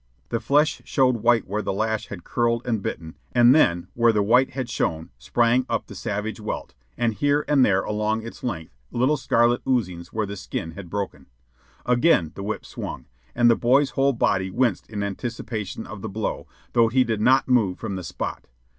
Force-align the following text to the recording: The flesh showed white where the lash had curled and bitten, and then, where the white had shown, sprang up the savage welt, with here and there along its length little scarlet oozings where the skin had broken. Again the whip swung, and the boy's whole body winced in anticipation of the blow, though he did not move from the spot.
The 0.29 0.39
flesh 0.39 0.81
showed 0.83 1.17
white 1.17 1.47
where 1.47 1.61
the 1.61 1.71
lash 1.71 2.07
had 2.07 2.23
curled 2.23 2.65
and 2.65 2.81
bitten, 2.81 3.19
and 3.33 3.53
then, 3.53 3.87
where 3.93 4.11
the 4.11 4.23
white 4.23 4.49
had 4.53 4.67
shown, 4.67 5.11
sprang 5.19 5.63
up 5.69 5.85
the 5.85 5.93
savage 5.93 6.39
welt, 6.39 6.73
with 6.97 7.17
here 7.19 7.45
and 7.47 7.63
there 7.63 7.83
along 7.83 8.23
its 8.25 8.43
length 8.43 8.73
little 8.89 9.15
scarlet 9.15 9.61
oozings 9.67 10.07
where 10.11 10.25
the 10.25 10.35
skin 10.35 10.71
had 10.71 10.89
broken. 10.89 11.27
Again 11.85 12.31
the 12.33 12.41
whip 12.41 12.65
swung, 12.65 13.05
and 13.35 13.47
the 13.47 13.55
boy's 13.55 13.91
whole 13.91 14.13
body 14.13 14.49
winced 14.49 14.89
in 14.89 15.03
anticipation 15.03 15.85
of 15.85 16.01
the 16.01 16.09
blow, 16.09 16.47
though 16.73 16.87
he 16.87 17.03
did 17.03 17.21
not 17.21 17.47
move 17.47 17.77
from 17.77 17.95
the 17.95 18.03
spot. 18.03 18.47